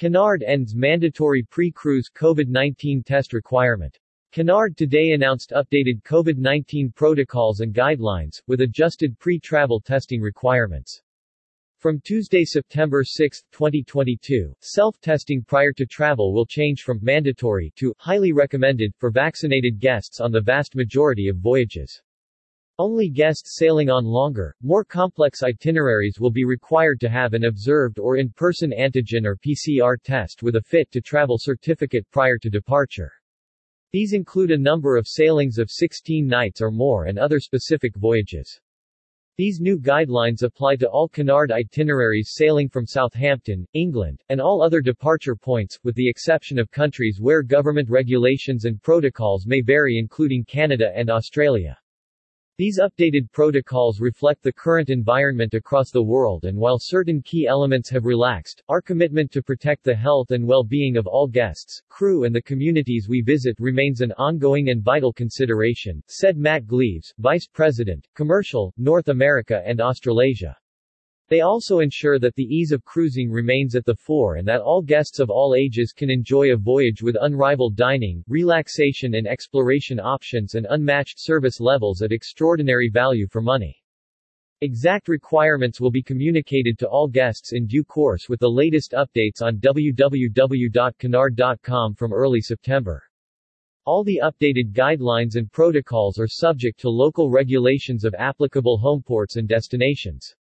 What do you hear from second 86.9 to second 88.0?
guests in due